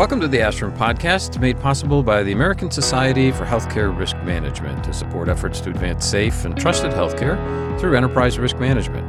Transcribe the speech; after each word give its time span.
Welcome 0.00 0.22
to 0.22 0.28
the 0.28 0.38
ASHRM 0.38 0.78
Podcast, 0.78 1.38
made 1.42 1.60
possible 1.60 2.02
by 2.02 2.22
the 2.22 2.32
American 2.32 2.70
Society 2.70 3.30
for 3.30 3.44
Healthcare 3.44 3.94
Risk 3.94 4.16
Management 4.24 4.82
to 4.84 4.94
support 4.94 5.28
efforts 5.28 5.60
to 5.60 5.68
advance 5.68 6.06
safe 6.06 6.46
and 6.46 6.56
trusted 6.56 6.92
healthcare 6.92 7.78
through 7.78 7.94
enterprise 7.98 8.38
risk 8.38 8.56
management. 8.56 9.06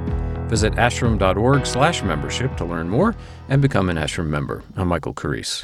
Visit 0.52 0.78
ashrm.org 0.78 1.66
slash 1.66 2.04
membership 2.04 2.58
to 2.58 2.66
learn 2.66 2.90
more 2.90 3.16
and 3.48 3.62
become 3.62 3.90
an 3.90 3.96
ASHRM 3.96 4.28
member. 4.28 4.64
I'm 4.76 4.90
Michael 4.90 5.14
Carrese. 5.14 5.64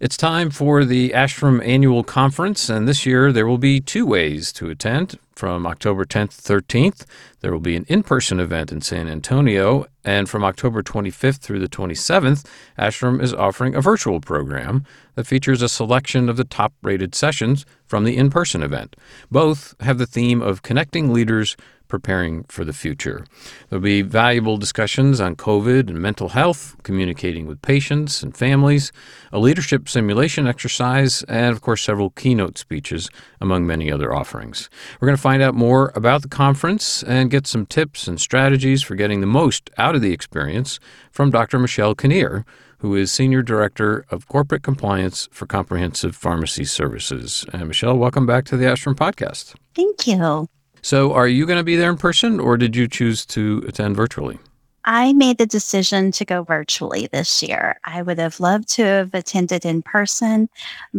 It's 0.00 0.16
time 0.16 0.50
for 0.50 0.84
the 0.84 1.10
ASHRM 1.10 1.66
Annual 1.66 2.04
Conference, 2.04 2.68
and 2.68 2.86
this 2.86 3.04
year 3.04 3.32
there 3.32 3.48
will 3.48 3.58
be 3.58 3.80
two 3.80 4.06
ways 4.06 4.52
to 4.52 4.70
attend. 4.70 5.18
From 5.34 5.66
October 5.66 6.04
10th 6.04 6.44
to 6.44 6.60
13th, 6.60 7.06
there 7.40 7.50
will 7.50 7.60
be 7.60 7.74
an 7.74 7.86
in 7.88 8.04
person 8.04 8.38
event 8.38 8.70
in 8.70 8.82
San 8.82 9.08
Antonio, 9.08 9.86
and 10.04 10.28
from 10.28 10.44
October 10.44 10.82
25th 10.82 11.38
through 11.38 11.58
the 11.58 11.68
27th, 11.68 12.46
ASHRM 12.78 13.20
is 13.20 13.34
offering 13.34 13.74
a 13.74 13.80
virtual 13.80 14.20
program 14.20 14.84
that 15.16 15.26
features 15.26 15.60
a 15.60 15.68
selection 15.68 16.28
of 16.28 16.36
the 16.36 16.44
top 16.44 16.72
rated 16.82 17.16
sessions 17.16 17.66
from 17.84 18.04
the 18.04 18.16
in 18.16 18.30
person 18.30 18.62
event. 18.62 18.94
Both 19.28 19.74
have 19.80 19.98
the 19.98 20.06
theme 20.06 20.40
of 20.40 20.62
connecting 20.62 21.12
leaders 21.12 21.56
preparing 21.90 22.44
for 22.44 22.64
the 22.64 22.72
future. 22.72 23.26
There'll 23.68 23.82
be 23.82 24.00
valuable 24.00 24.56
discussions 24.56 25.20
on 25.20 25.36
COVID 25.36 25.88
and 25.88 26.00
mental 26.00 26.30
health, 26.30 26.76
communicating 26.82 27.46
with 27.46 27.60
patients 27.60 28.22
and 28.22 28.34
families, 28.34 28.92
a 29.32 29.38
leadership 29.38 29.88
simulation 29.88 30.46
exercise, 30.46 31.22
and 31.24 31.52
of 31.52 31.60
course, 31.60 31.82
several 31.82 32.10
keynote 32.10 32.56
speeches, 32.56 33.10
among 33.40 33.66
many 33.66 33.92
other 33.92 34.14
offerings. 34.14 34.70
We're 35.00 35.08
going 35.08 35.16
to 35.16 35.22
find 35.22 35.42
out 35.42 35.54
more 35.54 35.92
about 35.94 36.22
the 36.22 36.28
conference 36.28 37.02
and 37.02 37.30
get 37.30 37.46
some 37.46 37.66
tips 37.66 38.08
and 38.08 38.18
strategies 38.18 38.82
for 38.82 38.94
getting 38.94 39.20
the 39.20 39.26
most 39.26 39.68
out 39.76 39.94
of 39.94 40.00
the 40.00 40.12
experience 40.12 40.80
from 41.10 41.30
Dr. 41.30 41.58
Michelle 41.58 41.94
Kinnear 41.94 42.46
who 42.80 42.96
is 42.96 43.12
Senior 43.12 43.42
Director 43.42 44.06
of 44.10 44.26
Corporate 44.26 44.62
Compliance 44.62 45.28
for 45.30 45.46
Comprehensive 45.46 46.16
Pharmacy 46.16 46.64
Services. 46.64 47.44
And 47.52 47.68
Michelle, 47.68 47.96
welcome 47.96 48.26
back 48.26 48.46
to 48.46 48.56
the 48.56 48.64
ASHRM 48.64 48.94
Podcast. 48.94 49.54
Thank 49.74 50.06
you. 50.06 50.48
So, 50.82 51.12
are 51.12 51.28
you 51.28 51.46
going 51.46 51.58
to 51.58 51.64
be 51.64 51.76
there 51.76 51.90
in 51.90 51.96
person 51.96 52.40
or 52.40 52.56
did 52.56 52.74
you 52.74 52.88
choose 52.88 53.26
to 53.26 53.62
attend 53.66 53.96
virtually? 53.96 54.38
I 54.84 55.12
made 55.12 55.38
the 55.38 55.46
decision 55.46 56.10
to 56.12 56.24
go 56.24 56.42
virtually 56.42 57.06
this 57.06 57.42
year. 57.42 57.78
I 57.84 58.00
would 58.02 58.18
have 58.18 58.40
loved 58.40 58.68
to 58.70 58.84
have 58.84 59.14
attended 59.14 59.66
in 59.66 59.82
person, 59.82 60.48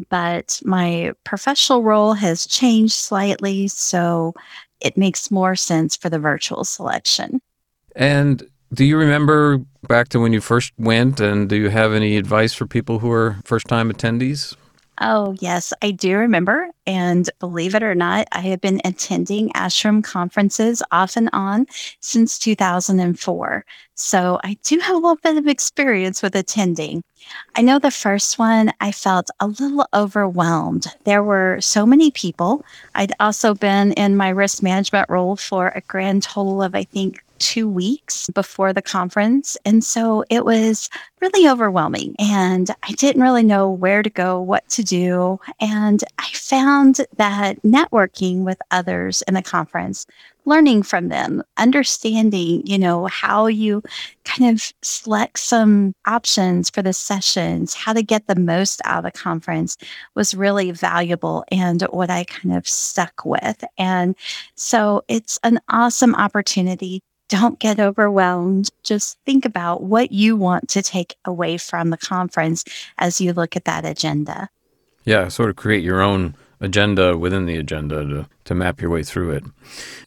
but 0.09 0.62
my 0.64 1.14
professional 1.24 1.82
role 1.82 2.14
has 2.14 2.46
changed 2.46 2.94
slightly. 2.94 3.68
So 3.68 4.36
it 4.82 4.98
makes 4.98 5.32
more 5.32 5.56
sense 5.56 5.96
for 5.96 6.09
the 6.09 6.20
virtual 6.20 6.64
selection. 6.64 7.42
And 7.96 8.44
do 8.74 8.86
you 8.86 8.98
remember 8.98 9.58
back 9.88 10.09
to 10.09 10.20
when 10.20 10.32
you 10.32 10.42
first 10.42 10.74
went? 10.78 11.20
And 11.20 11.50
do 11.50 11.56
you 11.56 11.70
have 11.70 11.92
any 11.94 12.18
advice 12.18 12.54
for 12.54 12.68
people 12.68 13.00
who 13.00 13.12
are 13.12 13.38
first 13.44 13.68
time 13.68 13.92
attendees? 13.92 14.56
Oh, 15.00 15.36
yes, 15.39 15.73
I 15.81 15.92
do 15.92 16.16
remember. 16.17 16.70
And 16.86 17.30
believe 17.39 17.73
it 17.73 17.81
or 17.81 17.95
not, 17.95 18.28
I 18.31 18.42
have 18.42 18.61
been 18.61 18.81
attending 18.86 19.50
ASHRM 19.53 20.03
conferences 20.03 20.84
off 20.92 21.16
and 21.16 21.30
on 21.34 21.66
since 22.02 22.38
2004. 22.38 23.66
So 23.95 24.39
I 24.44 24.58
do 24.64 24.80
have 24.80 24.94
a 24.95 25.00
little 25.00 25.16
bit 25.16 25.38
of 25.38 25.47
experience 25.47 26.22
with 26.22 26.36
attending. 26.36 27.03
I 27.56 27.62
know 27.62 27.80
the 27.80 27.92
first 27.92 28.38
one, 28.38 28.73
I 28.80 28.92
felt 28.92 29.30
a 29.39 29.47
little 29.47 29.88
overwhelmed. 29.94 30.88
There 31.03 31.23
were 31.23 31.59
so 31.62 31.86
many 31.86 32.12
people. 32.12 32.64
I'd 32.94 33.14
also 33.19 33.53
been 33.53 33.94
in 33.94 34.17
my 34.17 34.30
risk 34.30 34.62
management 34.62 35.09
role 35.09 35.36
for 35.36 35.69
a 35.69 35.81
grand 35.81 36.23
total 36.23 36.62
of, 36.62 36.75
I 36.75 36.84
think, 36.84 37.23
two 37.42 37.67
weeks 37.67 38.30
before 38.30 38.72
the 38.72 38.81
conference. 38.81 39.58
And 39.66 39.84
so 39.84 40.23
it 40.30 40.45
was 40.45 40.89
really 41.22 41.50
overwhelming. 41.50 42.16
And 42.20 42.70
I 42.84 42.92
didn't 42.94 43.23
really 43.23 43.44
know 43.44 43.70
where 43.70 44.03
to 44.03 44.09
go, 44.09 44.39
what 44.39 44.67
to 44.70 44.84
do. 44.84 45.39
And 45.59 46.03
I 46.19 46.28
found 46.34 47.02
that 47.17 47.62
networking 47.64 48.44
with 48.44 48.62
others 48.69 49.24
in 49.24 49.34
the 49.34 49.41
conference, 49.41 50.06
learning 50.46 50.84
from 50.84 51.09
them, 51.09 51.44
understanding, 51.57 52.66
you 52.66 52.78
know, 52.78 53.07
how 53.07 53.47
you 53.47 53.81
kind 54.23 54.53
of 54.53 54.72
select 54.84 55.40
some 55.40 55.94
options 56.06 56.69
for 56.69 56.81
the 56.81 56.94
sessions, 56.94 57.73
how 57.73 57.94
to 57.94 58.03
get 58.03 58.28
the 58.28 58.35
most 58.35 58.81
out 58.85 59.00
of 59.00 59.12
the 59.12 59.19
conference 59.19 59.78
was 60.16 60.35
really 60.35 60.72
valuable 60.72 61.44
and 61.52 61.81
what 61.90 62.09
I 62.09 62.23
kind 62.25 62.56
of 62.56 62.68
stuck 62.68 63.25
with. 63.25 63.63
And 63.78 64.16
so 64.56 65.03
it's 65.08 65.40
an 65.44 65.59
awesome 65.69 66.16
opportunity 66.16 67.02
don't 67.31 67.59
get 67.59 67.80
overwhelmed. 67.80 68.69
Just 68.84 69.18
think 69.25 69.46
about 69.46 69.84
what 69.84 70.12
you 70.12 70.36
want 70.36 70.68
to 70.68 70.81
take 70.81 71.16
away 71.24 71.58
from 71.58 71.90
the 71.90 71.97
conference 71.97 72.66
as 72.97 73.22
you 73.22 73.31
look 73.31 73.56
at 73.56 73.64
that 73.64 73.86
agenda. 73.86 74.50
Yeah, 75.06 75.30
sort 75.30 75.50
of 75.50 75.56
create 75.56 75.81
your 75.81 76.02
own 76.02 76.36
agenda 76.59 77.18
within 77.18 77.46
the 77.46 77.56
agenda 77.56 78.03
to, 78.03 78.28
to 78.44 78.53
map 78.53 78.81
your 78.81 78.91
way 78.91 79.02
through 79.02 79.31
it. 79.31 79.44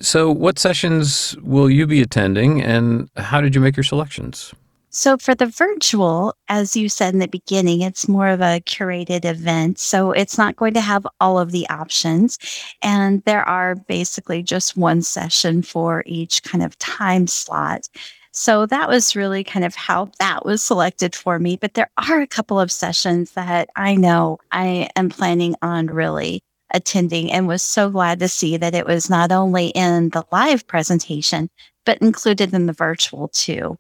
So, 0.03 0.31
what 0.31 0.59
sessions 0.59 1.35
will 1.43 1.71
you 1.71 1.87
be 1.87 2.03
attending 2.03 2.63
and 2.63 3.09
how 3.17 3.41
did 3.41 3.55
you 3.55 3.61
make 3.61 3.77
your 3.77 3.85
selections? 3.85 4.55
So, 4.97 5.17
for 5.17 5.35
the 5.35 5.47
virtual, 5.47 6.37
as 6.49 6.77
you 6.77 6.89
said 6.89 7.15
in 7.15 7.19
the 7.19 7.27
beginning, 7.27 7.81
it's 7.81 8.07
more 8.07 8.29
of 8.29 8.41
a 8.41 8.61
curated 8.61 9.25
event. 9.25 9.81
So, 9.81 10.13
it's 10.13 10.39
not 10.39 10.55
going 10.55 10.73
to 10.75 10.81
have 10.81 11.05
all 11.21 11.37
of 11.41 11.51
the 11.51 11.69
options. 11.69 12.39
And 12.81 13.21
there 13.25 13.43
are 13.43 13.75
basically 13.75 14.45
just 14.45 14.77
one 14.77 15.03
session 15.03 15.63
for 15.63 16.05
each 16.07 16.45
kind 16.45 16.63
of 16.63 16.79
time 16.79 17.27
slot. 17.27 17.89
So, 18.31 18.67
that 18.67 18.89
was 18.89 19.17
really 19.17 19.43
kind 19.43 19.65
of 19.65 19.75
how 19.75 20.13
that 20.21 20.47
was 20.47 20.63
selected 20.63 21.17
for 21.17 21.41
me. 21.41 21.57
But 21.57 21.75
there 21.75 21.91
are 21.99 22.21
a 22.21 22.29
couple 22.29 22.61
of 22.61 22.71
sessions 22.71 23.33
that 23.33 23.71
I 23.75 23.97
know 23.97 24.39
I 24.53 24.91
am 24.95 25.09
planning 25.09 25.57
on 25.61 25.89
really 25.89 26.41
attending 26.73 27.33
and 27.33 27.49
was 27.49 27.65
so 27.65 27.91
glad 27.91 28.21
to 28.21 28.29
see 28.29 28.57
that 28.59 28.77
it 28.77 28.87
was 28.87 29.11
not 29.11 29.33
only 29.33 29.69
in 29.71 30.11
the 30.11 30.23
live 30.31 30.69
presentation, 30.69 31.51
but 31.85 31.99
included 32.01 32.55
in 32.55 32.67
the 32.67 32.73
virtual 32.73 33.27
too. 33.27 33.77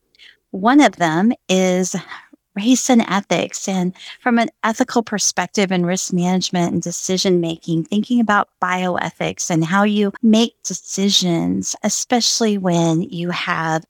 One 0.54 0.80
of 0.80 0.94
them 0.98 1.32
is 1.48 1.96
race 2.54 2.88
and 2.88 3.02
ethics. 3.08 3.66
And 3.66 3.92
from 4.20 4.38
an 4.38 4.50
ethical 4.62 5.02
perspective 5.02 5.72
and 5.72 5.84
risk 5.84 6.12
management 6.12 6.72
and 6.72 6.80
decision 6.80 7.40
making, 7.40 7.86
thinking 7.86 8.20
about 8.20 8.50
bioethics 8.62 9.50
and 9.50 9.64
how 9.64 9.82
you 9.82 10.12
make 10.22 10.54
decisions, 10.62 11.74
especially 11.82 12.56
when 12.56 13.02
you 13.02 13.30
have 13.30 13.84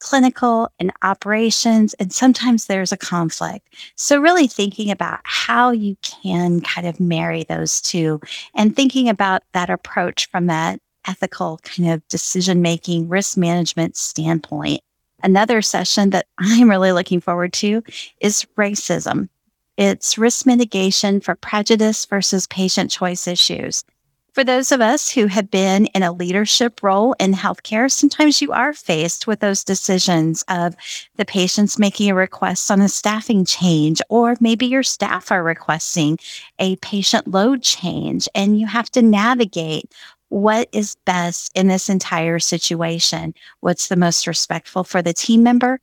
clinical 0.00 0.68
and 0.78 0.92
operations, 1.02 1.94
and 1.94 2.12
sometimes 2.12 2.66
there's 2.66 2.92
a 2.92 2.98
conflict. 2.98 3.66
So, 3.96 4.20
really 4.20 4.48
thinking 4.48 4.90
about 4.90 5.20
how 5.24 5.70
you 5.70 5.96
can 6.02 6.60
kind 6.60 6.86
of 6.86 7.00
marry 7.00 7.44
those 7.44 7.80
two 7.80 8.20
and 8.54 8.76
thinking 8.76 9.08
about 9.08 9.44
that 9.54 9.70
approach 9.70 10.28
from 10.28 10.44
that 10.48 10.78
ethical 11.08 11.58
kind 11.62 11.88
of 11.90 12.06
decision 12.08 12.60
making, 12.60 13.08
risk 13.08 13.38
management 13.38 13.96
standpoint. 13.96 14.82
Another 15.22 15.62
session 15.62 16.10
that 16.10 16.26
I'm 16.38 16.70
really 16.70 16.92
looking 16.92 17.20
forward 17.20 17.52
to 17.54 17.82
is 18.20 18.46
racism. 18.56 19.28
It's 19.76 20.18
risk 20.18 20.46
mitigation 20.46 21.20
for 21.20 21.34
prejudice 21.34 22.04
versus 22.04 22.46
patient 22.46 22.90
choice 22.90 23.26
issues. 23.26 23.84
For 24.32 24.44
those 24.44 24.72
of 24.72 24.80
us 24.80 25.10
who 25.10 25.26
have 25.26 25.50
been 25.50 25.86
in 25.86 26.02
a 26.02 26.12
leadership 26.12 26.82
role 26.82 27.14
in 27.20 27.34
healthcare, 27.34 27.90
sometimes 27.90 28.40
you 28.40 28.50
are 28.50 28.72
faced 28.72 29.26
with 29.26 29.40
those 29.40 29.62
decisions 29.62 30.42
of 30.48 30.74
the 31.16 31.26
patients 31.26 31.78
making 31.78 32.10
a 32.10 32.14
request 32.14 32.70
on 32.70 32.80
a 32.80 32.88
staffing 32.88 33.44
change, 33.44 34.00
or 34.08 34.36
maybe 34.40 34.64
your 34.64 34.82
staff 34.82 35.30
are 35.30 35.42
requesting 35.42 36.18
a 36.58 36.76
patient 36.76 37.28
load 37.28 37.62
change, 37.62 38.26
and 38.34 38.58
you 38.58 38.66
have 38.66 38.90
to 38.92 39.02
navigate 39.02 39.92
what 40.32 40.66
is 40.72 40.96
best 41.04 41.52
in 41.54 41.68
this 41.68 41.90
entire 41.90 42.38
situation? 42.38 43.34
What's 43.60 43.88
the 43.88 43.96
most 43.96 44.26
respectful 44.26 44.82
for 44.82 45.02
the 45.02 45.12
team 45.12 45.42
member? 45.42 45.78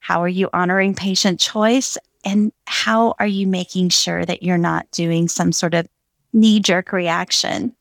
How 0.00 0.20
are 0.24 0.28
you 0.28 0.50
honoring 0.52 0.92
patient 0.92 1.38
choice? 1.38 1.96
And 2.24 2.52
how 2.66 3.14
are 3.20 3.28
you 3.28 3.46
making 3.46 3.90
sure 3.90 4.24
that 4.24 4.42
you're 4.42 4.58
not 4.58 4.90
doing 4.90 5.28
some 5.28 5.52
sort 5.52 5.74
of 5.74 5.86
knee 6.32 6.58
jerk 6.58 6.90
reaction? 6.90 7.76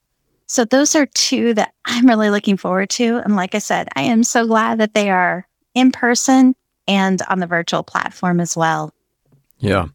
So, 0.45 0.63
those 0.63 0.95
are 0.95 1.07
two 1.07 1.55
that 1.55 1.73
I'm 1.85 2.05
really 2.05 2.29
looking 2.29 2.57
forward 2.57 2.91
to. 2.91 3.17
And 3.17 3.35
like 3.35 3.55
I 3.55 3.59
said, 3.59 3.87
I 3.95 4.03
am 4.03 4.23
so 4.23 4.45
glad 4.45 4.79
that 4.79 4.93
they 4.93 5.09
are 5.09 5.47
in 5.73 5.91
person 5.91 6.55
and 6.87 7.19
on 7.29 7.39
the 7.39 7.47
virtual 7.47 7.81
platform 7.81 8.39
as 8.39 8.55
well. 8.55 8.93
Yeah. 9.61 9.87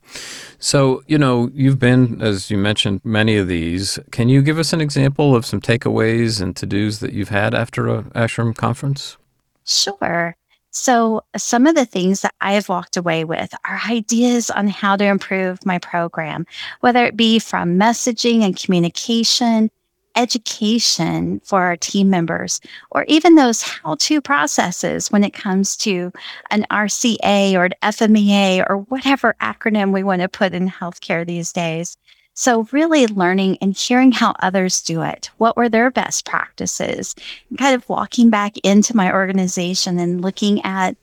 So, 0.59 1.03
you 1.07 1.19
know, 1.19 1.51
you've 1.53 1.79
been, 1.79 2.23
as 2.23 2.51
you 2.51 2.57
mentioned, 2.57 3.01
many 3.05 3.37
of 3.37 3.49
these. 3.49 3.99
Can 4.13 4.29
you 4.29 4.41
give 4.41 4.59
us 4.59 4.73
an 4.73 4.81
example 4.81 5.35
of 5.35 5.45
some 5.45 5.61
takeaways 5.61 6.41
and 6.41 6.57
to 6.57 6.67
dos 6.67 7.01
that 7.01 7.13
you've 7.13 7.29
had 7.29 7.55
after 7.55 7.89
a 7.89 8.05
ASHRM 8.15 8.57
conference? 8.57 9.17
Sure. 9.65 10.37
So, 10.71 11.23
some 11.37 11.67
of 11.67 11.75
the 11.75 11.87
things 11.87 12.21
that 12.21 12.35
I 12.41 12.53
have 12.53 12.69
walked 12.69 12.97
away 12.97 13.25
with 13.25 13.53
are 13.65 13.81
ideas 13.89 14.51
on 14.51 14.69
how 14.69 14.95
to 14.97 15.05
improve 15.05 15.65
my 15.65 15.79
program, 15.79 16.47
whether 16.81 17.05
it 17.05 17.17
be 17.17 17.39
from 17.39 17.79
messaging 17.79 18.43
and 18.43 18.57
communication, 18.57 19.71
education 20.17 21.41
for 21.45 21.63
our 21.63 21.77
team 21.77 22.11
members, 22.11 22.61
or 22.91 23.05
even 23.09 23.35
those 23.35 23.63
how 23.63 23.97
to 23.97 24.21
processes 24.21 25.13
when 25.13 25.23
it 25.23 25.35
comes 25.35 25.77
to 25.79 26.13
an 26.51 26.67
RCA 26.71 27.55
or 27.55 27.67
an 27.67 27.75
FMEA 27.83 28.65
or 28.69 28.79
whatever 28.89 29.37
acronym 29.41 29.93
we 29.93 30.03
want 30.03 30.23
to 30.23 30.29
put 30.29 30.55
in 30.55 30.69
healthcare 30.69 31.27
these 31.27 31.53
days. 31.53 31.97
So, 32.35 32.69
really 32.71 33.07
learning 33.07 33.57
and 33.63 33.75
hearing 33.75 34.13
how 34.13 34.35
others 34.41 34.83
do 34.83 35.01
it. 35.03 35.31
What 35.39 35.57
were 35.57 35.71
their 35.71 35.91
best 35.91 36.27
practices? 36.27 37.15
Kind 37.57 37.75
of 37.75 37.89
walking 37.89 38.29
back 38.29 38.59
into 38.59 38.95
my 38.95 39.11
organization 39.11 39.99
and 39.99 40.21
looking 40.21 40.63
at, 40.63 40.97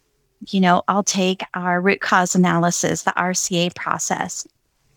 you 0.49 0.59
know, 0.59 0.83
I'll 0.87 1.03
take 1.03 1.41
our 1.55 1.81
root 1.81 2.01
cause 2.01 2.35
analysis, 2.35 3.01
the 3.01 3.13
RCA 3.17 3.73
process 3.73 4.47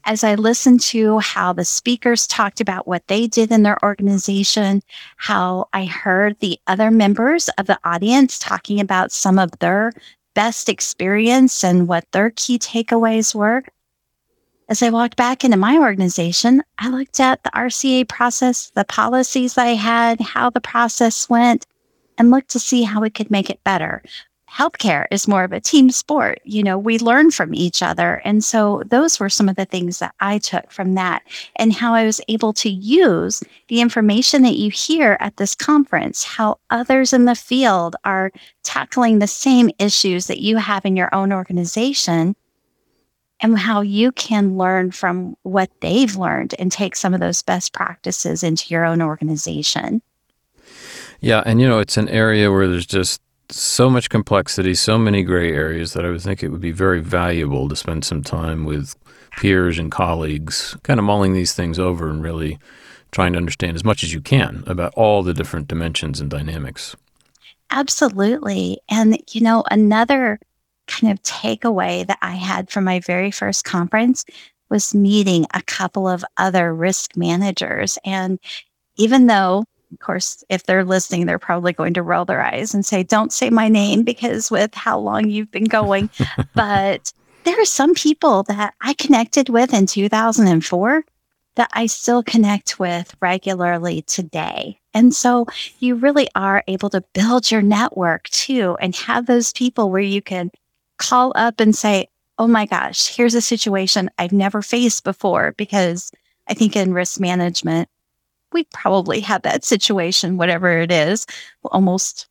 as 0.07 0.23
I 0.23 0.37
listened 0.37 0.81
to 0.83 1.19
how 1.19 1.53
the 1.53 1.65
speakers 1.65 2.29
talked 2.29 2.61
about 2.61 2.87
what 2.87 3.07
they 3.09 3.27
did 3.27 3.51
in 3.51 3.65
their 3.65 3.83
organization, 3.85 4.83
how 5.17 5.69
I 5.73 5.85
heard 5.85 6.39
the 6.39 6.59
other 6.69 6.93
members 6.93 7.49
of 7.59 7.67
the 7.67 7.79
audience 7.83 8.39
talking 8.39 8.81
about 8.81 9.11
some 9.11 9.37
of 9.37 9.51
their 9.59 9.93
best 10.35 10.69
experience 10.69 11.65
and 11.65 11.89
what 11.89 12.07
their 12.13 12.31
key 12.31 12.57
takeaways 12.57 13.35
were. 13.35 13.65
As 14.69 14.81
I 14.81 14.91
walked 14.91 15.17
back 15.17 15.45
into 15.45 15.57
my 15.57 15.77
organization, 15.77 16.63
I 16.79 16.89
looked 16.89 17.19
at 17.19 17.43
the 17.43 17.51
RCA 17.51 18.09
process, 18.09 18.71
the 18.75 18.85
policies 18.85 19.59
I 19.59 19.75
had, 19.75 20.21
how 20.21 20.51
the 20.51 20.61
process 20.61 21.29
went, 21.29 21.67
and 22.17 22.31
looked 22.31 22.51
to 22.51 22.61
see 22.61 22.83
how 22.83 23.01
we 23.01 23.11
could 23.11 23.31
make 23.31 23.51
it 23.51 23.63
better 23.65 24.03
healthcare 24.57 25.07
is 25.11 25.29
more 25.29 25.45
of 25.45 25.53
a 25.53 25.61
team 25.61 25.91
sport. 25.91 26.41
You 26.45 26.63
know, 26.63 26.79
we 26.79 26.99
learn 26.99 27.31
from 27.31 27.55
each 27.55 27.83
other. 27.83 28.23
And 28.25 28.43
so 28.43 28.83
those 28.87 29.21
were 29.21 29.29
some 29.29 29.49
of 29.49 29.57
the 29.57 29.67
things 29.67 29.99
that 29.99 30.15
I 30.21 30.39
took 30.39 30.71
from 30.73 30.95
that 30.95 31.23
and 31.57 31.73
how 31.73 31.93
I 31.93 32.05
was 32.05 32.21
able 32.29 32.53
to 32.55 32.71
use 32.71 33.43
the 33.69 33.81
information 33.81 34.43
that 34.43 34.57
you 34.57 34.71
hear 34.71 35.19
at 35.21 35.37
this 35.37 35.55
conference, 35.55 36.25
how 36.25 36.59
others 36.71 37.13
in 37.13 37.27
the 37.27 37.35
field 37.35 37.97
are 38.05 38.33
tackling 38.63 39.19
the 39.19 39.27
same 39.27 39.71
issues 39.79 40.27
that 40.29 40.41
you 40.41 40.57
have 40.57 40.87
in 40.87 40.97
your 40.97 41.15
own 41.15 41.33
organization. 41.33 42.35
And 43.41 43.59
how 43.59 43.83
you 43.83 44.13
can 44.13 44.57
learn 44.57 44.93
from 44.93 45.37
what 45.43 45.71
they've 45.83 46.17
learned 46.17 46.55
and 46.59 46.73
take 46.73 46.97
some 46.97 47.13
of 47.13 47.21
those 47.21 47.43
best 47.43 47.75
practices 47.75 48.43
into 48.43 48.73
your 48.73 48.87
own 48.87 49.03
organization. 49.03 50.01
Yeah. 51.21 51.43
And, 51.45 51.61
you 51.61 51.69
know, 51.69 51.79
it's 51.79 51.99
an 51.99 52.09
area 52.09 52.51
where 52.51 52.67
there's 52.67 52.87
just 52.87 53.21
so 53.51 53.89
much 53.89 54.11
complexity, 54.11 54.75
so 54.75 54.99
many 54.99 55.23
gray 55.23 55.53
areas 55.53 55.93
that 55.93 56.05
I 56.05 56.11
would 56.11 56.23
think 56.23 56.43
it 56.43 56.49
would 56.49 56.61
be 56.61 56.73
very 56.73 57.01
valuable 57.01 57.69
to 57.69 57.77
spend 57.77 58.05
some 58.05 58.23
time 58.23 58.65
with 58.65 58.95
peers 59.39 59.79
and 59.79 59.91
colleagues, 59.91 60.77
kind 60.83 60.99
of 60.99 61.05
mulling 61.05 61.33
these 61.33 61.53
things 61.53 61.79
over 61.79 62.09
and 62.09 62.23
really 62.23 62.59
trying 63.13 63.33
to 63.33 63.39
understand 63.39 63.77
as 63.77 63.85
much 63.85 64.03
as 64.03 64.13
you 64.13 64.21
can 64.21 64.65
about 64.67 64.93
all 64.97 65.23
the 65.23 65.35
different 65.35 65.69
dimensions 65.69 66.21
and 66.21 66.31
dynamics. 66.31 66.97
Absolutely. 67.71 68.79
And, 68.89 69.19
you 69.33 69.41
know, 69.41 69.65
another 69.71 70.39
kind 70.87 71.13
of 71.13 71.23
takeaway 71.23 72.07
that 72.07 72.19
I 72.23 72.33
had 72.33 72.71
from 72.71 72.85
my 72.85 73.01
very 73.01 73.31
first 73.31 73.65
conference 73.65 74.25
was 74.69 74.95
meeting 74.95 75.47
a 75.55 75.63
couple 75.63 76.09
of 76.09 76.25
other 76.37 76.75
risk 76.75 77.17
managers. 77.17 77.99
And 78.05 78.39
even 78.97 79.27
though 79.27 79.65
of 79.93 79.99
course, 80.01 80.43
if 80.49 80.65
they're 80.65 80.85
listening, 80.85 81.27
they're 81.27 81.39
probably 81.39 81.73
going 81.73 81.95
to 81.95 82.03
roll 82.03 82.25
their 82.25 82.43
eyes 82.43 82.75
and 82.75 82.85
say, 82.85 83.03
Don't 83.03 83.33
say 83.33 83.51
my 83.51 83.69
name 83.69 84.03
because 84.03 84.51
with 84.51 84.75
how 84.75 84.99
long 84.99 85.31
you've 85.31 85.51
been 85.51 85.65
going. 85.65 86.11
but 86.55 87.13
there 87.45 87.61
are 87.61 87.67
some 87.67 87.95
people 87.95 88.43
that 88.45 88.75
I 88.81 88.95
connected 88.95 89.49
with 89.49 89.73
in 89.73 89.87
2004 89.87 91.05
that 91.55 91.71
I 91.73 91.87
still 91.87 92.23
connect 92.23 92.79
with 92.79 93.15
regularly 93.21 94.03
today. 94.03 94.81
And 94.93 95.15
so 95.15 95.47
you 95.79 95.95
really 95.95 96.29
are 96.35 96.65
able 96.67 96.91
to 96.91 97.05
build 97.15 97.51
your 97.51 97.63
network 97.63 98.25
too 98.31 98.77
and 98.81 98.95
have 98.97 99.27
those 99.27 99.53
people 99.53 99.91
where 99.91 100.01
you 100.03 100.21
can 100.21 100.51
call 100.99 101.33
up 101.35 101.61
and 101.61 101.75
say, 101.75 102.09
Oh 102.39 102.47
my 102.47 102.67
gosh, 102.67 103.15
here's 103.17 103.35
a 103.35 103.41
situation 103.41 104.11
I've 104.19 104.33
never 104.33 104.61
faced 104.61 105.05
before. 105.05 105.55
Because 105.57 106.11
I 106.49 106.55
think 106.55 106.77
in 106.77 106.93
risk 106.93 107.19
management, 107.19 107.89
we 108.57 108.65
probably 108.73 109.21
have 109.21 109.43
that 109.43 109.67
situation, 109.67 110.39
whatever 110.39 110.79
it 110.79 110.91
is, 110.91 111.27
almost 111.67 112.27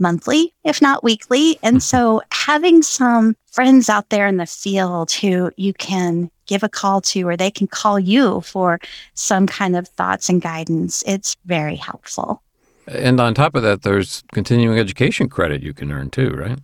monthly, 0.00 0.52
if 0.64 0.82
not 0.82 1.04
weekly. 1.04 1.56
And 1.62 1.76
mm-hmm. 1.76 1.80
so 1.80 2.20
having 2.32 2.82
some 2.82 3.36
friends 3.46 3.88
out 3.88 4.08
there 4.08 4.26
in 4.26 4.38
the 4.38 4.46
field 4.46 5.12
who 5.12 5.52
you 5.56 5.72
can 5.72 6.32
give 6.46 6.64
a 6.64 6.68
call 6.68 7.00
to 7.02 7.28
or 7.28 7.36
they 7.36 7.50
can 7.50 7.68
call 7.68 8.00
you 8.00 8.40
for 8.40 8.80
some 9.14 9.46
kind 9.46 9.76
of 9.76 9.86
thoughts 9.86 10.28
and 10.28 10.42
guidance, 10.42 11.04
it's 11.06 11.36
very 11.46 11.76
helpful. 11.76 12.42
And 12.88 13.20
on 13.20 13.34
top 13.34 13.54
of 13.54 13.62
that, 13.62 13.82
there's 13.82 14.24
continuing 14.32 14.80
education 14.80 15.28
credit 15.28 15.62
you 15.62 15.74
can 15.74 15.92
earn 15.92 16.10
too, 16.10 16.30
right? 16.30 16.58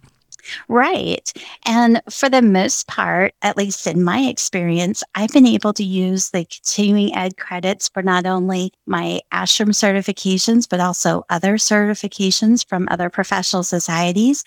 Right. 0.69 1.33
And 1.67 2.01
for 2.11 2.29
the 2.29 2.43
most 2.43 2.87
part, 2.87 3.35
at 3.43 3.57
least 3.57 3.87
in 3.87 4.03
my 4.03 4.21
experience, 4.21 5.03
I've 5.15 5.33
been 5.33 5.47
able 5.47 5.73
to 5.75 5.85
use 5.85 6.31
the 6.31 6.45
continuing 6.45 7.15
ed 7.15 7.37
credits 7.37 7.89
for 7.89 8.03
not 8.03 8.27
only 8.27 8.73
my 8.87 9.21
ASHRM 9.33 9.71
certifications, 9.71 10.69
but 10.69 10.81
also 10.81 11.25
other 11.31 11.55
certifications 11.55 12.67
from 12.67 12.89
other 12.91 13.11
professional 13.11 13.63
societies, 13.63 14.45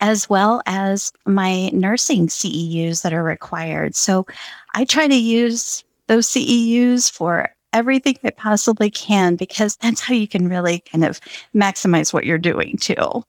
as 0.00 0.28
well 0.28 0.62
as 0.66 1.12
my 1.26 1.68
nursing 1.70 2.28
CEUs 2.28 3.02
that 3.02 3.12
are 3.12 3.24
required. 3.24 3.94
So 3.94 4.26
I 4.74 4.84
try 4.84 5.08
to 5.08 5.14
use 5.14 5.84
those 6.06 6.28
CEUs 6.28 7.10
for 7.10 7.50
everything 7.72 8.16
I 8.24 8.30
possibly 8.30 8.90
can 8.90 9.36
because 9.36 9.76
that's 9.76 10.00
how 10.00 10.14
you 10.14 10.26
can 10.26 10.48
really 10.48 10.82
kind 10.90 11.04
of 11.04 11.20
maximize 11.54 12.12
what 12.12 12.24
you're 12.24 12.38
doing 12.38 12.76
too. 12.78 13.22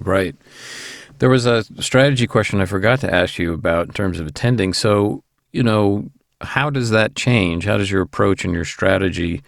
Right. 0.00 0.36
There 1.22 1.30
was 1.30 1.46
a 1.46 1.62
strategy 1.80 2.26
question 2.26 2.60
I 2.60 2.64
forgot 2.64 2.98
to 3.02 3.14
ask 3.14 3.38
you 3.38 3.52
about 3.52 3.86
in 3.86 3.92
terms 3.94 4.18
of 4.18 4.26
attending. 4.26 4.74
So, 4.74 5.22
you 5.52 5.62
know, 5.62 6.10
how 6.40 6.68
does 6.68 6.90
that 6.90 7.14
change? 7.14 7.64
How 7.64 7.78
does 7.78 7.92
your 7.92 8.02
approach 8.02 8.44
and 8.44 8.52
your 8.52 8.64
strategy 8.64 9.40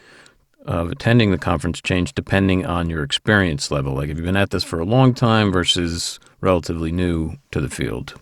of 0.67 0.93
attending 0.93 1.33
the 1.33 1.37
conference 1.37 1.81
change 1.81 2.15
depending 2.15 2.65
on 2.65 2.91
your 2.91 3.03
experience 3.03 3.73
level? 3.73 3.95
Like, 3.95 4.09
have 4.09 4.19
you 4.19 4.25
been 4.25 4.37
at 4.37 4.51
this 4.51 4.63
for 4.63 4.79
a 4.79 4.85
long 4.85 5.15
time 5.15 5.51
versus 5.51 6.21
relatively 6.41 6.93
new 6.93 7.33
to 7.51 7.61
the 7.61 7.69
field? 7.69 8.15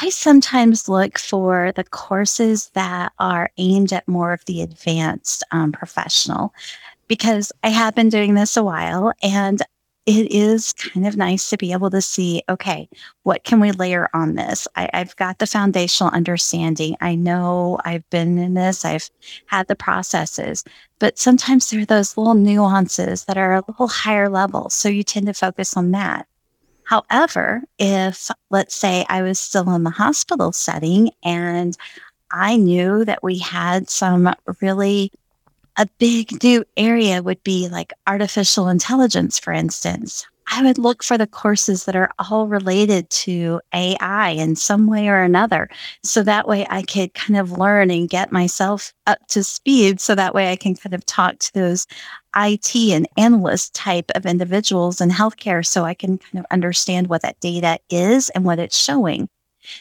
I 0.00 0.08
sometimes 0.08 0.88
look 0.88 1.18
for 1.18 1.70
the 1.76 1.84
courses 1.84 2.70
that 2.72 3.12
are 3.18 3.50
aimed 3.58 3.92
at 3.92 4.08
more 4.08 4.32
of 4.32 4.42
the 4.46 4.62
advanced 4.62 5.44
um, 5.50 5.70
professional 5.70 6.54
because 7.08 7.52
I 7.62 7.68
have 7.68 7.94
been 7.94 8.08
doing 8.08 8.32
this 8.32 8.56
a 8.56 8.64
while 8.64 9.12
and 9.22 9.60
it 10.06 10.32
is 10.32 10.72
kind 10.72 11.06
of 11.06 11.16
nice 11.16 11.48
to 11.48 11.56
be 11.56 11.72
able 11.72 11.90
to 11.90 12.02
see 12.02 12.42
okay 12.48 12.88
what 13.22 13.44
can 13.44 13.60
we 13.60 13.70
layer 13.70 14.08
on 14.14 14.34
this? 14.34 14.66
I, 14.74 14.90
have 14.92 15.14
got 15.14 15.38
the 15.38 15.46
foundational 15.46 16.12
understanding. 16.12 16.96
I 17.00 17.14
know 17.14 17.78
i've 17.84 18.08
been 18.10 18.36
in 18.38 18.54
this. 18.54 18.84
I've 18.84 19.08
had 19.46 19.68
the 19.68 19.76
processes. 19.76 20.64
But 20.98 21.18
sometimes 21.18 21.70
there 21.70 21.82
are 21.82 21.84
those 21.84 22.16
little 22.16 22.34
nuances 22.34 23.24
that 23.24 23.38
are 23.38 23.54
a 23.54 23.62
little 23.68 23.88
higher 23.88 24.28
level 24.28 24.70
so 24.70 24.88
you 24.88 25.04
tend 25.04 25.26
to 25.26 25.34
focus 25.34 25.76
on 25.76 25.92
that. 25.92 26.26
However 26.84 27.62
if 27.78 28.30
let's 28.50 28.74
say 28.74 29.06
i 29.08 29.22
was 29.22 29.38
still 29.38 29.70
in 29.74 29.84
the 29.84 29.90
hospital 29.90 30.52
setting 30.52 31.10
and 31.22 31.76
i 32.32 32.56
knew 32.56 33.04
that 33.04 33.22
we 33.22 33.38
had 33.38 33.88
some 33.88 34.34
really 34.60 35.12
a 35.76 35.88
big 35.98 36.42
new 36.42 36.64
area 36.76 37.22
would 37.22 37.42
be 37.44 37.68
like 37.68 37.92
artificial 38.06 38.68
intelligence, 38.68 39.38
for 39.38 39.52
instance. 39.52 40.26
I 40.54 40.62
would 40.62 40.76
look 40.76 41.02
for 41.02 41.16
the 41.16 41.26
courses 41.26 41.84
that 41.84 41.96
are 41.96 42.10
all 42.18 42.46
related 42.46 43.08
to 43.10 43.60
AI 43.72 44.30
in 44.30 44.56
some 44.56 44.86
way 44.86 45.08
or 45.08 45.22
another. 45.22 45.68
So 46.02 46.22
that 46.24 46.46
way 46.46 46.66
I 46.68 46.82
could 46.82 47.14
kind 47.14 47.38
of 47.38 47.52
learn 47.52 47.90
and 47.90 48.08
get 48.08 48.32
myself 48.32 48.92
up 49.06 49.26
to 49.28 49.44
speed. 49.44 50.00
So 50.00 50.14
that 50.14 50.34
way 50.34 50.52
I 50.52 50.56
can 50.56 50.74
kind 50.74 50.94
of 50.94 51.06
talk 51.06 51.38
to 51.38 51.54
those 51.54 51.86
IT 52.36 52.74
and 52.74 53.08
analyst 53.16 53.74
type 53.74 54.10
of 54.14 54.26
individuals 54.26 55.00
in 55.00 55.10
healthcare 55.10 55.64
so 55.64 55.84
I 55.84 55.94
can 55.94 56.18
kind 56.18 56.40
of 56.40 56.46
understand 56.50 57.06
what 57.06 57.22
that 57.22 57.40
data 57.40 57.78
is 57.88 58.28
and 58.30 58.44
what 58.44 58.58
it's 58.58 58.76
showing. 58.76 59.28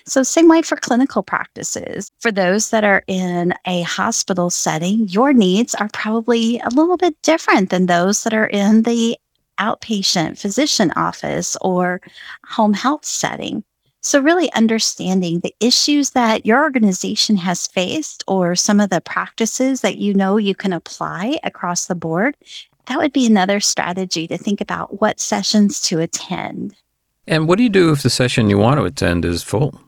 So, 0.05 0.23
same 0.23 0.47
way 0.47 0.61
for 0.61 0.75
clinical 0.75 1.23
practices. 1.23 2.11
For 2.19 2.31
those 2.31 2.69
that 2.69 2.83
are 2.83 3.03
in 3.07 3.53
a 3.65 3.81
hospital 3.83 4.49
setting, 4.49 5.07
your 5.07 5.33
needs 5.33 5.75
are 5.75 5.89
probably 5.93 6.59
a 6.59 6.69
little 6.69 6.97
bit 6.97 7.15
different 7.21 7.69
than 7.69 7.85
those 7.85 8.23
that 8.23 8.33
are 8.33 8.47
in 8.47 8.83
the 8.83 9.17
outpatient 9.59 10.39
physician 10.39 10.91
office 10.95 11.55
or 11.61 12.01
home 12.45 12.73
health 12.73 13.05
setting. 13.05 13.63
So, 14.03 14.19
really 14.19 14.51
understanding 14.53 15.39
the 15.39 15.55
issues 15.59 16.11
that 16.11 16.45
your 16.45 16.63
organization 16.63 17.37
has 17.37 17.67
faced 17.67 18.23
or 18.27 18.55
some 18.55 18.79
of 18.79 18.89
the 18.89 19.01
practices 19.01 19.81
that 19.81 19.97
you 19.97 20.15
know 20.15 20.37
you 20.37 20.55
can 20.55 20.73
apply 20.73 21.39
across 21.43 21.85
the 21.85 21.95
board, 21.95 22.35
that 22.87 22.97
would 22.97 23.13
be 23.13 23.27
another 23.27 23.59
strategy 23.59 24.27
to 24.27 24.37
think 24.39 24.59
about 24.59 25.01
what 25.01 25.19
sessions 25.19 25.79
to 25.81 25.99
attend. 25.99 26.75
And 27.31 27.47
what 27.47 27.57
do 27.57 27.63
you 27.63 27.69
do 27.69 27.93
if 27.93 28.03
the 28.03 28.09
session 28.09 28.49
you 28.49 28.57
want 28.57 28.77
to 28.77 28.83
attend 28.83 29.23
is 29.23 29.41
full? 29.41 29.81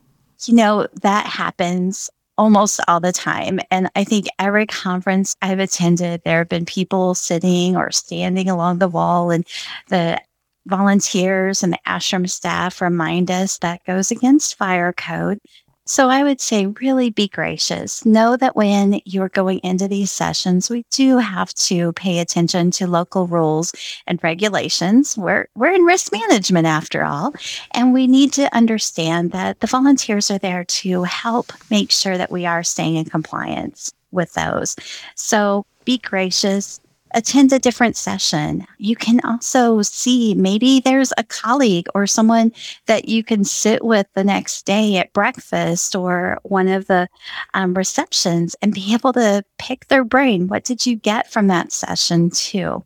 You 0.45 0.55
know, 0.55 0.88
that 1.01 1.25
happens 1.27 2.09
almost 2.38 2.79
all 2.88 3.01
the 3.01 3.12
time. 3.12 3.59
And 3.69 3.89
I 3.95 4.05
think 4.05 4.27
every 4.39 4.65
conference 4.65 5.35
I've 5.41 5.59
attended, 5.59 6.21
there 6.23 6.39
have 6.39 6.50
been 6.50 6.65
people 6.65 7.15
sitting 7.15 7.75
or 7.75 7.91
standing 7.91 8.50
along 8.50 8.79
the 8.79 8.88
wall, 8.88 9.29
and 9.29 9.45
the 9.89 10.21
volunteers 10.67 11.63
and 11.63 11.73
the 11.73 11.79
ASHRM 11.85 12.29
staff 12.29 12.81
remind 12.81 13.29
us 13.29 13.57
that 13.57 13.83
goes 13.85 14.09
against 14.09 14.57
fire 14.57 14.93
code. 14.93 15.39
So 15.86 16.10
I 16.10 16.24
would 16.24 16.40
say 16.40 16.68
really 16.68 17.10
be 17.10 17.28
gracious. 17.28 18.06
Know 18.06 18.38
that 18.38 18.56
when 18.56 19.02
you're 19.04 19.30
going 19.30 19.60
into 19.60 19.90
these 19.90 20.12
sessions, 20.12 20.70
we 20.70 20.86
do 20.92 21.18
have 21.18 21.54
to 21.56 21.92
pay 21.94 22.20
attention 22.20 22.72
to 22.72 22.88
local 22.88 23.28
rules 23.28 23.74
and 24.08 24.24
regulations. 24.24 25.18
We're 25.18 25.48
we're 25.56 25.74
in 25.74 25.84
risk 25.84 26.13
management 26.13 26.68
after 26.68 27.04
all, 27.04 27.34
and 27.72 27.94
we 27.94 28.08
need 28.08 28.32
to 28.34 28.56
understand 28.56 29.32
that 29.32 29.60
the 29.60 29.68
volunteers 29.68 30.32
are 30.32 30.38
there 30.38 30.63
to 30.63 31.04
help 31.04 31.52
make 31.70 31.92
sure 31.92 32.18
that 32.18 32.32
we 32.32 32.46
are 32.46 32.63
staying 32.63 32.96
in 32.96 33.06
compliance 33.06 33.92
with 34.12 34.34
those. 34.36 34.78
So 35.16 35.66
be 35.84 35.98
gracious, 35.98 36.80
attend 37.13 37.53
a 37.53 37.60
different 37.60 37.96
session. 37.96 38.65
You 38.77 38.96
can 38.96 39.20
also 39.24 39.82
see 39.82 40.34
maybe 40.36 40.79
there's 40.79 41.13
a 41.17 41.24
colleague 41.24 41.88
or 41.93 42.08
someone 42.08 42.51
that 42.88 43.08
you 43.08 43.24
can 43.24 43.43
sit 43.43 43.84
with 43.84 44.08
the 44.13 44.24
next 44.24 44.65
day 44.65 44.98
at 44.98 45.13
breakfast 45.13 45.96
or 45.96 46.39
one 46.43 46.67
of 46.67 46.88
the 46.88 47.08
um, 47.53 47.74
receptions 47.74 48.55
and 48.62 48.74
be 48.74 48.93
able 48.93 49.13
to 49.13 49.43
pick 49.58 49.88
their 49.88 50.03
brain. 50.03 50.48
What 50.48 50.63
did 50.63 50.86
you 50.86 50.96
get 50.96 51.32
from 51.32 51.48
that 51.48 51.72
session, 51.72 52.29
too? 52.29 52.84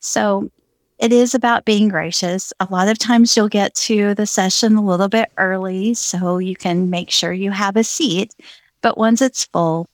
So 0.00 0.50
it 0.98 1.12
is 1.12 1.34
about 1.34 1.64
being 1.64 1.88
gracious. 1.88 2.52
A 2.58 2.68
lot 2.70 2.88
of 2.88 2.98
times 2.98 3.36
you'll 3.36 3.48
get 3.48 3.74
to 3.76 4.14
the 4.14 4.26
session 4.26 4.76
a 4.76 4.84
little 4.84 5.08
bit 5.08 5.30
early 5.38 5.94
so 5.94 6.38
you 6.38 6.56
can 6.56 6.90
make 6.90 7.10
sure 7.10 7.32
you 7.32 7.52
have 7.52 7.76
a 7.76 7.84
seat. 7.84 8.34
But 8.80 8.98
once 8.98 9.22
it's 9.22 9.44
full, 9.44 9.86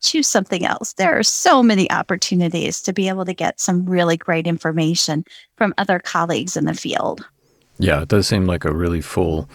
choose 0.00 0.26
something 0.26 0.64
else. 0.64 0.94
There 0.94 1.18
are 1.18 1.22
so 1.22 1.62
many 1.62 1.90
opportunities 1.90 2.80
to 2.82 2.92
be 2.92 3.08
able 3.08 3.24
to 3.24 3.34
get 3.34 3.60
some 3.60 3.84
really 3.86 4.16
great 4.16 4.46
information 4.46 5.24
from 5.56 5.74
other 5.78 5.98
colleagues 5.98 6.56
in 6.56 6.64
the 6.64 6.74
field. 6.74 7.26
Yeah, 7.78 8.02
it 8.02 8.08
does 8.08 8.26
seem 8.26 8.46
like 8.46 8.64
a 8.64 8.74
really 8.74 9.00
full 9.00 9.48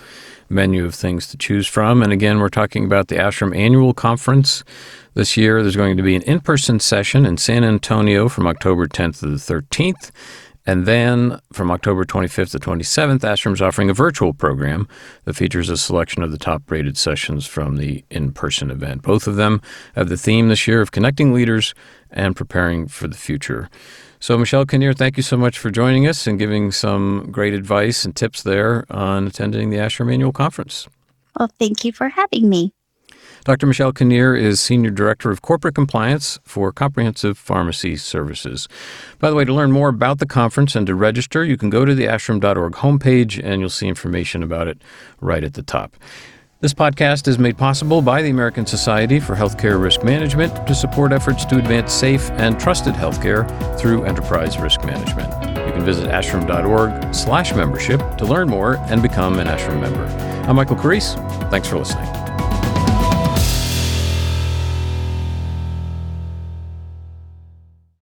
menu 0.50 0.86
of 0.86 0.96
things 0.96 1.28
to 1.28 1.38
choose 1.38 1.68
from. 1.68 2.02
And 2.02 2.12
again, 2.12 2.40
we're 2.40 2.50
talking 2.50 2.86
about 2.86 3.08
the 3.08 3.16
ASHRM 3.16 3.56
Annual 3.56 3.94
Conference. 3.94 4.64
This 5.14 5.38
year, 5.38 5.62
there's 5.62 5.76
going 5.76 5.98
to 5.98 6.04
be 6.04 6.16
an 6.16 6.22
in 6.24 6.40
person 6.40 6.80
session 6.80 7.26
in 7.26 7.38
San 7.38 7.64
Antonio 7.64 8.28
from 8.30 8.48
October 8.48 8.88
10th 8.88 9.20
to 9.20 9.28
the 9.28 9.38
13th. 9.38 10.12
And 10.66 10.86
then 10.86 11.40
from 11.54 11.70
October 11.70 12.06
25th 12.06 12.52
to 12.52 12.60
27th, 12.60 13.20
ASHRM's 13.20 13.62
offering 13.62 13.90
a 13.90 13.94
virtual 13.94 14.34
program 14.34 14.88
that 15.26 15.36
features 15.36 15.70
a 15.70 15.78
selection 15.78 16.24
of 16.24 16.32
the 16.32 16.38
top 16.38 16.70
rated 16.70 16.98
sessions 16.98 17.46
from 17.46 17.78
the 17.78 18.04
in 18.10 18.32
person 18.32 18.72
event. 18.72 19.04
Both 19.04 19.28
of 19.28 19.36
them 19.36 19.62
have 19.96 20.10
the 20.10 20.18
theme 20.18 20.50
this 20.50 20.68
year 20.68 20.82
of 20.82 20.92
connecting 20.92 21.34
leaders 21.34 21.76
and 22.10 22.36
preparing 22.36 22.88
for 22.88 23.08
the 23.08 23.18
future. 23.18 23.70
So, 24.20 24.38
Michelle 24.38 24.66
Kinnear, 24.66 24.94
thank 24.94 25.18
you 25.18 25.24
so 25.24 25.38
much 25.38 25.60
for 25.60 25.70
joining 25.70 26.08
us 26.08 26.26
and 26.26 26.40
giving 26.40 26.72
some 26.72 27.30
great 27.32 27.54
advice 27.54 28.06
and 28.06 28.16
tips 28.16 28.42
there 28.42 28.86
on 28.90 29.28
attending 29.28 29.70
the 29.70 29.78
ASHRM 29.78 30.12
Annual 30.12 30.32
Conference. 30.32 30.88
Well, 31.38 31.52
thank 31.60 31.86
you 31.86 31.92
for 31.92 32.10
having 32.10 32.50
me. 32.50 32.72
Dr. 33.44 33.68
Michelle 33.68 33.92
Kinnear 33.92 34.36
is 34.36 34.60
Senior 34.60 34.90
Director 34.90 35.30
of 35.32 35.42
Corporate 35.42 35.76
Compliance 35.76 36.40
for 36.44 36.72
Comprehensive 36.72 37.38
Pharmacy 37.38 37.96
Services. 37.96 38.68
By 39.20 39.30
the 39.30 39.36
way, 39.36 39.46
to 39.46 39.54
learn 39.54 39.72
more 39.72 39.90
about 39.90 40.20
the 40.20 40.26
conference 40.26 40.76
and 40.76 40.88
to 40.88 40.96
register, 40.96 41.46
you 41.46 41.58
can 41.58 41.70
go 41.70 41.86
to 41.86 41.94
the 41.94 42.06
ashrm.org 42.06 42.74
homepage 42.74 43.44
and 43.44 43.62
you'll 43.62 43.70
see 43.70 43.88
information 43.88 44.42
about 44.42 44.68
it 44.68 44.82
right 45.22 45.44
at 45.44 45.54
the 45.54 45.64
top. 45.64 45.96
This 46.62 46.74
podcast 46.74 47.28
is 47.28 47.38
made 47.38 47.58
possible 47.58 48.02
by 48.02 48.24
the 48.24 48.30
American 48.30 48.66
Society 48.66 49.20
for 49.20 49.36
Healthcare 49.36 49.80
Risk 49.80 50.04
Management 50.04 50.66
to 50.66 50.74
support 50.74 51.12
efforts 51.12 51.46
to 51.46 51.60
advance 51.60 51.94
safe 51.94 52.32
and 52.32 52.60
trusted 52.60 52.96
healthcare 52.96 53.46
through 53.78 54.06
enterprise 54.06 54.58
risk 54.58 54.84
management. 54.84 55.32
You 55.68 55.74
can 55.74 55.86
visit 55.86 56.08
ashrm.org 56.08 57.14
slash 57.14 57.54
membership 57.54 58.00
to 58.18 58.26
learn 58.26 58.48
more 58.48 58.78
and 58.88 59.04
become 59.04 59.38
an 59.38 59.46
ASHRM 59.46 59.82
member. 59.82 60.06
I'm 60.48 60.56
Michael 60.56 60.78
Carrese. 60.78 61.16
Thanks 61.52 61.68
for 61.68 61.78
listening. 61.78 62.08